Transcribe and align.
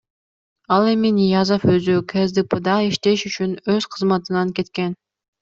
Ал 0.77 0.87
эми 0.93 1.11
Ниязов 1.17 1.65
өзү 1.73 1.97
КСДПда 2.13 2.79
иштеш 2.87 3.27
үчүн 3.31 3.55
өз 3.75 3.91
кызматынан 3.93 4.57
кеткен. 4.63 4.99